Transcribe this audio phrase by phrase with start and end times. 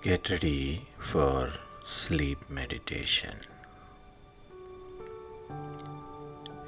[0.00, 1.50] Get ready for
[1.82, 3.40] sleep meditation.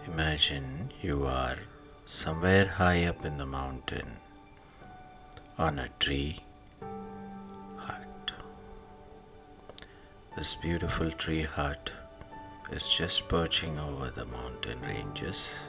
[0.05, 1.59] Imagine you are
[2.05, 4.17] somewhere high up in the mountain
[5.57, 6.41] on a tree
[7.77, 8.33] hut.
[10.37, 11.93] This beautiful tree hut
[12.73, 15.69] is just perching over the mountain ranges.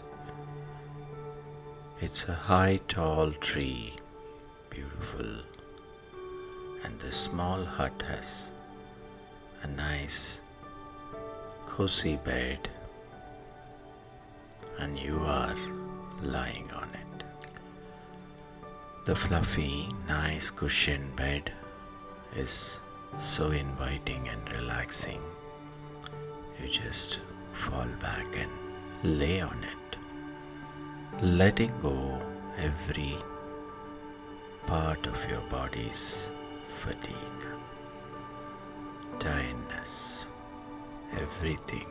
[2.00, 3.94] It's a high, tall tree,
[4.72, 5.44] beautiful
[6.84, 8.50] and the small hut has
[9.64, 10.42] a nice
[11.66, 12.70] cozy bed
[14.80, 15.56] and you are
[16.24, 17.24] lying on it.
[19.06, 21.52] The fluffy, nice cushioned bed
[22.36, 22.80] is
[23.20, 25.22] so inviting and relaxing.
[26.62, 27.22] You just
[27.54, 28.52] fall back and
[29.20, 29.98] lay on it,
[31.22, 32.20] letting go
[32.58, 33.18] every
[34.66, 36.32] part of your body's
[36.82, 37.46] fatigue,
[39.20, 40.26] tiredness,
[41.14, 41.86] everything.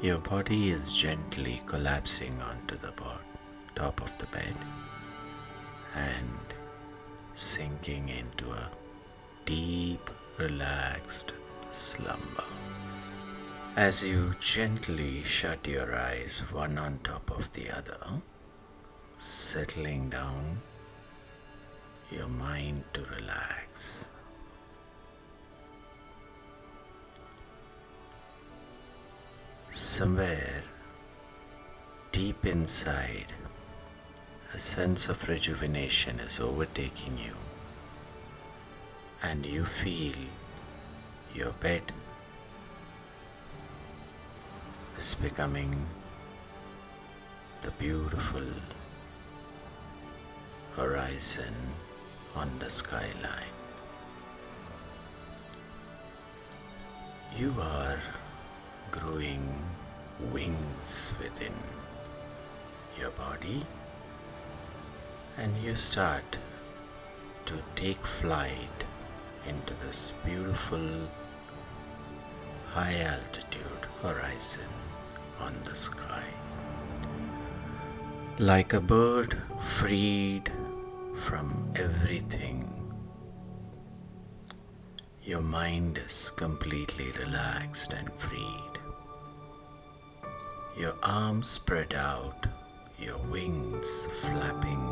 [0.00, 2.92] Your body is gently collapsing onto the
[3.74, 4.54] top of the bed
[5.96, 6.54] and
[7.34, 8.70] sinking into a
[9.46, 11.32] deep, relaxed
[11.72, 12.44] slumber.
[13.74, 17.98] As you gently shut your eyes one on top of the other,
[19.18, 20.60] settling down
[22.10, 24.08] your mind to relax.
[29.68, 30.62] Somewhere
[32.12, 33.26] deep inside,
[34.54, 37.34] a sense of rejuvenation is overtaking you,
[39.22, 40.16] and you feel
[41.34, 41.82] your bed
[44.96, 45.86] is becoming
[47.60, 48.46] the beautiful
[50.74, 51.54] horizon
[52.34, 53.54] on the skyline.
[57.36, 57.98] You are
[58.90, 59.62] growing
[60.32, 61.52] wings within
[62.98, 63.64] your body
[65.36, 66.38] and you start
[67.44, 68.84] to take flight
[69.46, 71.08] into this beautiful
[72.72, 74.68] high altitude horizon
[75.40, 76.24] on the sky.
[78.38, 80.50] Like a bird freed
[81.18, 82.64] from everything.
[85.24, 88.74] Your mind is completely relaxed and freed.
[90.78, 92.46] Your arms spread out,
[92.98, 94.84] your wings flapping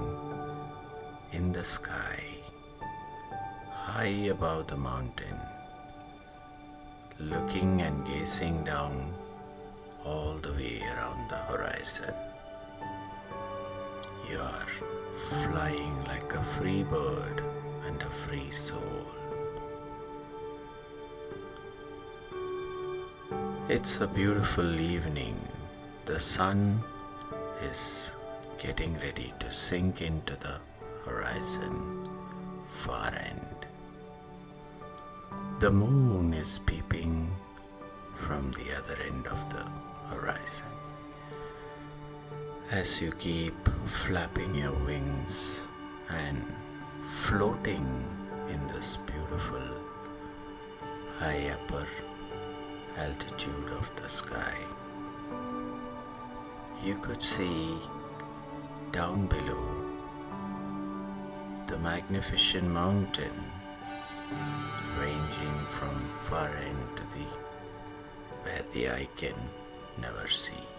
[1.33, 2.23] in the sky,
[3.73, 5.39] high above the mountain,
[7.21, 9.15] looking and gazing down
[10.05, 12.15] all the way around the horizon.
[14.29, 14.67] You are
[15.31, 17.43] flying like a free bird
[17.87, 19.07] and a free soul.
[23.69, 25.37] It's a beautiful evening.
[26.05, 26.81] The sun
[27.63, 28.15] is
[28.59, 30.59] getting ready to sink into the
[31.05, 32.09] horizon
[32.71, 33.67] far end.
[35.59, 37.29] The moon is peeping
[38.19, 39.65] from the other end of the
[40.15, 40.76] horizon
[42.71, 43.55] as you keep
[43.87, 45.63] flapping your wings
[46.11, 46.43] and
[47.09, 47.87] floating
[48.51, 49.63] in this beautiful
[51.19, 51.87] high upper
[52.99, 54.59] altitude of the sky.
[56.83, 57.77] You could see
[58.91, 59.65] down below
[61.69, 63.45] the magnificent mountain
[64.99, 67.27] ranging from far end to the
[68.43, 69.35] where the eye can
[70.01, 70.76] never see.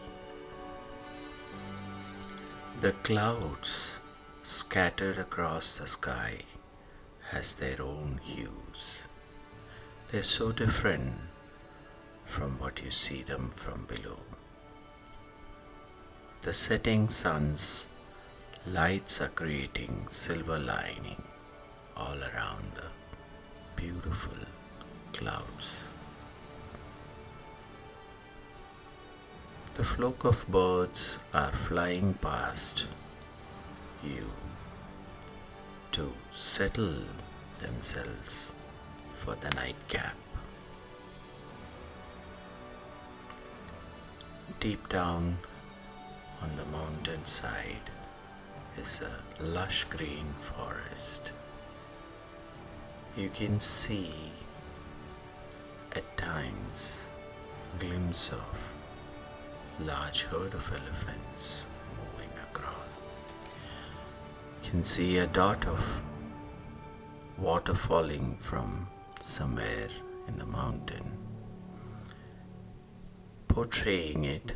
[2.79, 3.99] The clouds
[4.43, 6.41] scattered across the sky
[7.31, 9.07] has their own hues.
[10.11, 11.15] They're so different
[12.25, 14.19] from what you see them from below.
[16.41, 17.87] The setting sun's
[18.67, 21.23] lights are creating silver lining
[21.95, 22.91] all around the
[23.75, 24.37] beautiful
[25.13, 25.86] clouds.
[29.77, 32.87] The flock of birds are flying past
[34.03, 34.25] you
[35.91, 37.03] to settle
[37.59, 38.53] themselves
[39.19, 40.15] for the nightcap.
[44.59, 45.37] Deep down
[46.41, 47.91] on the mountain side
[48.79, 51.33] is a lush green forest.
[53.15, 54.31] You can see
[55.95, 57.09] at times
[57.77, 58.56] glimpse of
[59.79, 62.97] large herd of elephants moving across.
[64.63, 66.01] You can see a dot of
[67.37, 68.87] water falling from
[69.21, 69.89] somewhere
[70.27, 71.11] in the mountain,
[73.47, 74.55] portraying it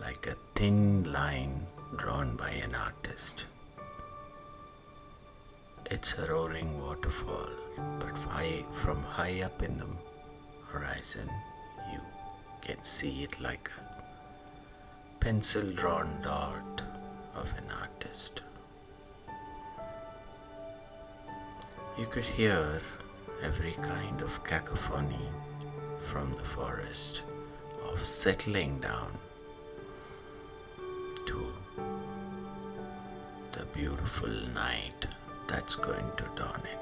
[0.00, 3.46] like a thin line drawn by an artist.
[5.90, 7.48] It's a roaring waterfall,
[7.98, 8.16] but
[8.82, 9.86] from high up in the
[10.68, 11.28] horizon,
[11.92, 12.00] you
[12.60, 13.87] can see it like a
[15.20, 16.82] pencil drawn dot
[17.34, 18.42] of an artist.
[21.98, 22.80] You could hear
[23.42, 25.28] every kind of cacophony
[26.10, 27.22] from the forest
[27.90, 29.10] of settling down
[31.26, 31.46] to
[33.52, 35.06] the beautiful night
[35.46, 36.78] that's going to dawn in.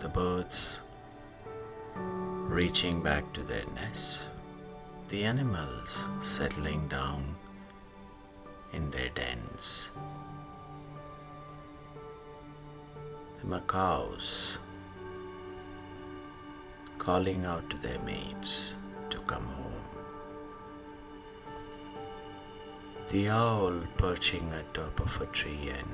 [0.00, 0.80] The birds
[1.96, 4.28] reaching back to their nests,
[5.08, 7.22] the animals settling down
[8.72, 9.92] in their dens,
[13.40, 14.58] the macaws
[16.98, 18.74] calling out to their mates
[19.10, 19.86] to come home,
[23.08, 25.88] the owl perching atop of a tree and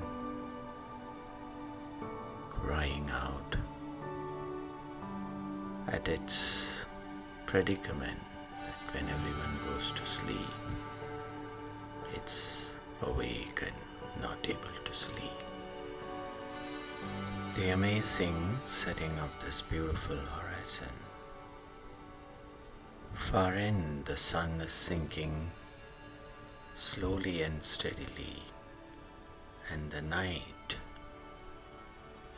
[2.49, 3.57] crying out
[5.89, 6.87] at its
[7.45, 8.32] predicament
[8.93, 10.55] when everyone goes to sleep,
[12.15, 15.39] it's awake and not able to sleep.
[17.55, 20.95] The amazing setting of this beautiful horizon.
[23.15, 25.51] Far in, the sun is sinking
[26.75, 28.43] slowly and steadily,
[29.71, 30.77] and the night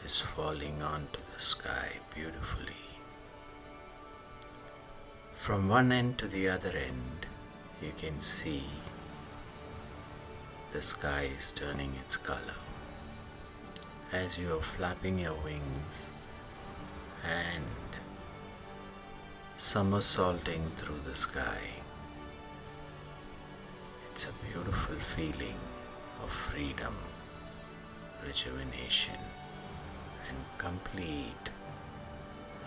[0.05, 2.84] is falling onto the sky beautifully.
[5.45, 7.27] From one end to the other end,
[7.83, 8.65] you can see
[10.73, 12.57] the sky is turning its color
[14.11, 16.13] as you are flapping your wings
[17.23, 17.63] and
[19.59, 21.61] somersaulting through the sky.
[24.11, 25.61] It's a beautiful feeling
[26.23, 26.97] of freedom,
[28.27, 29.21] rejuvenation
[30.27, 31.51] and complete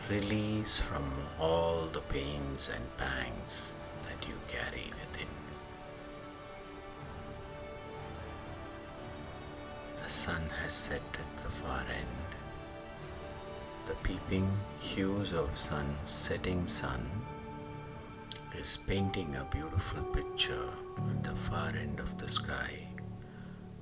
[0.10, 1.04] release from
[1.40, 3.74] all the pains and pangs
[4.08, 5.28] that you carry within.
[10.02, 12.28] The sun has set at the far end.
[13.86, 14.50] The peeping
[14.80, 17.06] hues of sun, setting sun,
[18.56, 20.70] is painting a beautiful picture
[21.10, 22.88] at the far end of the sky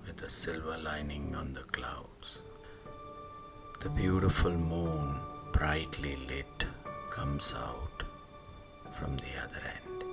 [0.08, 2.42] with a silver lining on the clouds.
[3.80, 5.16] The beautiful moon,
[5.56, 6.66] brightly lit,
[7.10, 8.04] comes out
[8.98, 10.04] from the other end.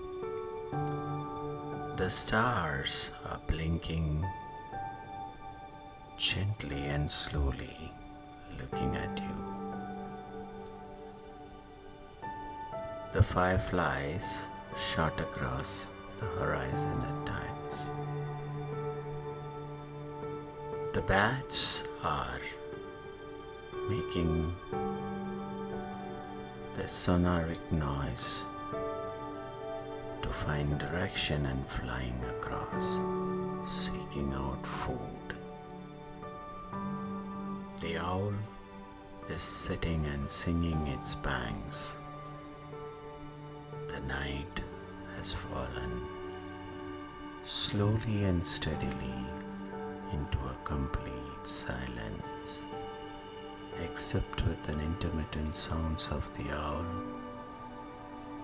[1.98, 4.24] The stars are blinking
[6.16, 7.90] gently and slowly,
[8.60, 9.34] looking at you.
[13.12, 14.46] The fireflies
[14.78, 15.88] shot across
[16.20, 17.90] the horizon at times.
[20.94, 22.40] The bats are
[23.90, 24.54] making
[26.74, 28.44] the sonoric noise
[30.22, 32.98] to find direction and flying across,
[33.66, 35.36] seeking out food.
[37.82, 38.32] The owl
[39.28, 41.98] is sitting and singing its bangs.
[43.88, 44.62] The night
[45.18, 46.00] has fallen
[47.44, 49.26] slowly and steadily
[50.12, 52.64] into a complete silence
[53.80, 56.84] except with an intermittent sounds of the owl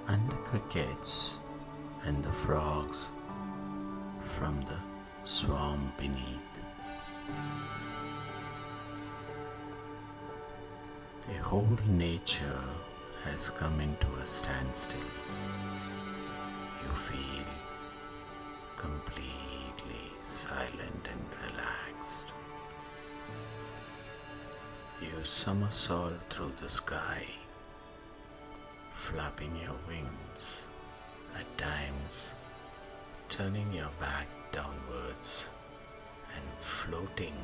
[0.08, 1.38] and the crickets
[2.04, 3.08] and the frogs
[4.38, 4.78] from the
[5.24, 6.60] swamp beneath.
[11.26, 12.62] The whole nature
[13.24, 15.00] has come into a standstill.
[16.82, 17.44] You feel
[18.76, 21.27] completely silent and
[25.18, 27.26] You somersault through the sky,
[28.94, 30.62] flapping your wings,
[31.36, 32.34] at times
[33.28, 35.48] turning your back downwards
[36.32, 37.34] and floating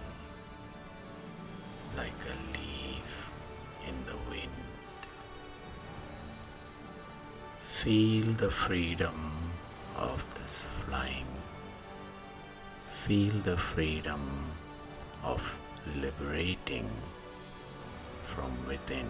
[1.96, 3.30] like a leaf
[3.88, 4.68] in the wind.
[7.64, 9.50] Feel the freedom
[9.96, 11.26] of this flying.
[13.02, 14.22] Feel the freedom
[15.24, 15.58] of
[15.96, 16.88] liberating
[18.34, 19.08] from within.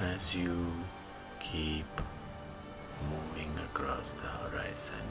[0.00, 0.66] As you
[1.40, 1.86] keep
[3.10, 5.06] moving across the horizon,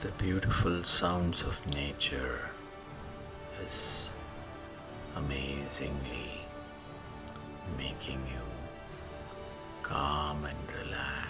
[0.00, 2.50] the beautiful sounds of nature
[3.64, 4.10] is
[5.16, 6.40] amazingly
[7.78, 8.46] making you
[9.82, 11.25] calm and relaxed.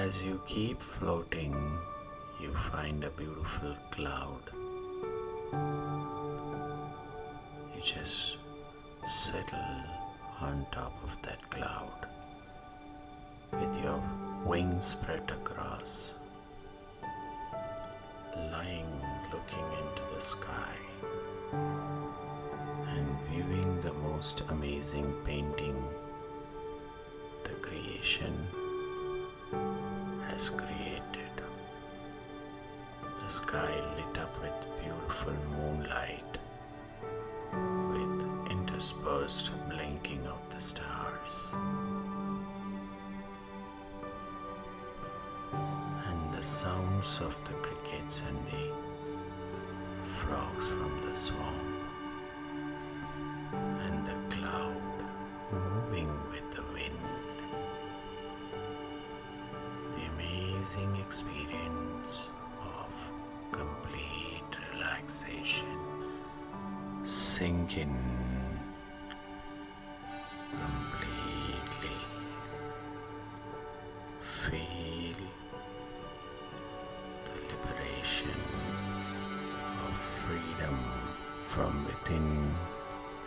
[0.00, 1.54] As you keep floating,
[2.40, 4.44] you find a beautiful cloud.
[7.74, 8.38] You just
[9.06, 9.58] settle
[10.40, 12.08] on top of that cloud
[13.52, 14.02] with your
[14.46, 16.14] wings spread across,
[18.52, 18.90] lying
[19.30, 20.76] looking into the sky
[21.52, 25.76] and viewing the most amazing painting
[27.42, 28.34] the creation
[30.40, 31.34] has created.
[33.16, 36.32] The sky lit up with beautiful moonlight
[37.92, 41.34] with interspersed blinking of the stars.
[46.08, 48.66] And the sounds of the crickets and the
[50.20, 51.82] frogs from the swamp
[53.52, 54.96] and the cloud
[55.52, 56.08] moving
[60.70, 62.92] amazing experience of
[63.50, 65.66] complete relaxation.
[67.02, 67.96] Sink in
[70.50, 71.96] completely.
[74.22, 75.16] Feel
[77.24, 78.40] the liberation
[79.86, 80.78] of freedom
[81.48, 82.54] from within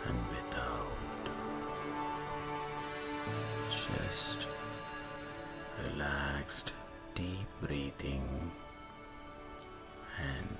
[0.06, 1.28] and without.
[3.68, 4.48] Just
[5.82, 6.72] relaxed,
[7.14, 8.50] deep breathing
[10.20, 10.58] and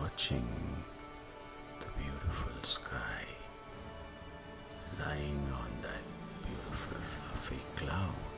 [0.00, 0.46] watching
[1.80, 3.24] the beautiful sky
[5.00, 6.02] lying on that
[6.42, 8.34] beautiful fluffy cloud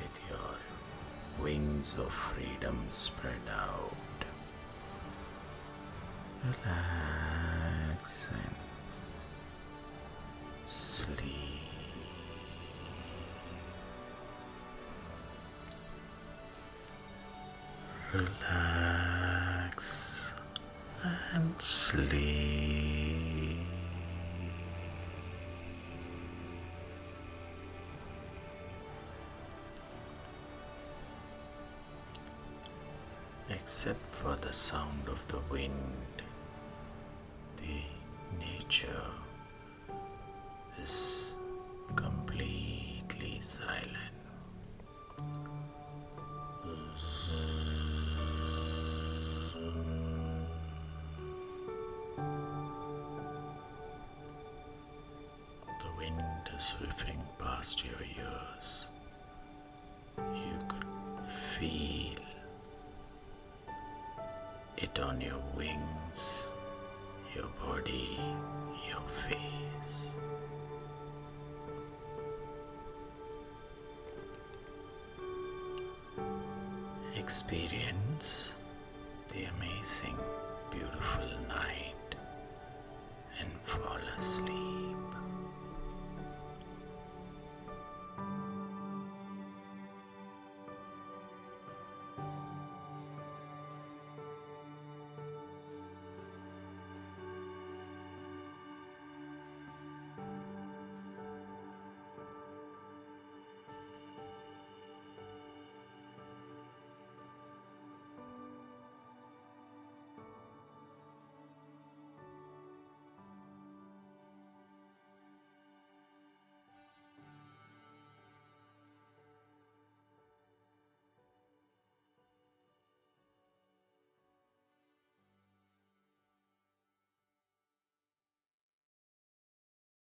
[0.00, 3.92] with your wings of freedom spread out.
[6.44, 8.65] Relax and
[18.16, 19.82] Relax
[21.34, 23.58] and sleep.
[33.50, 36.22] Except for the sound of the wind,
[37.58, 37.82] the
[38.38, 39.10] nature
[40.82, 41.15] is
[57.46, 58.88] past your ears,
[60.18, 62.18] you could feel
[64.76, 66.22] it on your wings,
[67.34, 68.18] your body,
[68.90, 70.18] your face.
[77.16, 78.52] Experience
[79.32, 80.16] the amazing,
[80.72, 82.10] beautiful night
[83.40, 85.25] and fall asleep.